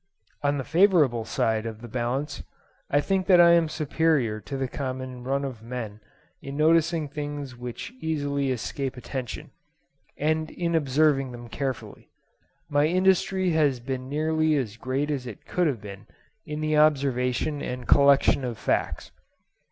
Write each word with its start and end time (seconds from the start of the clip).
On 0.41 0.57
the 0.57 0.63
favourable 0.63 1.25
side 1.25 1.67
of 1.67 1.79
the 1.81 1.87
balance, 1.87 2.41
I 2.89 3.01
think 3.01 3.27
that 3.27 3.39
I 3.39 3.51
am 3.51 3.69
superior 3.69 4.39
to 4.41 4.57
the 4.57 4.67
common 4.67 5.23
run 5.23 5.45
of 5.45 5.61
men 5.61 5.99
in 6.41 6.57
noticing 6.57 7.07
things 7.07 7.55
which 7.55 7.93
easily 8.01 8.49
escape 8.49 8.97
attention, 8.97 9.51
and 10.17 10.49
in 10.49 10.73
observing 10.73 11.33
them 11.33 11.49
carefully. 11.49 12.09
My 12.67 12.87
industry 12.87 13.51
has 13.51 13.79
been 13.79 14.09
nearly 14.09 14.55
as 14.55 14.75
great 14.75 15.11
as 15.11 15.27
it 15.27 15.45
could 15.45 15.67
have 15.67 15.81
been 15.81 16.07
in 16.47 16.61
the 16.61 16.77
observation 16.77 17.61
and 17.61 17.87
collection 17.87 18.43
of 18.43 18.57
facts. 18.57 19.11